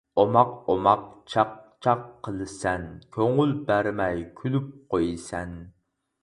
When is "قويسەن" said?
4.95-5.55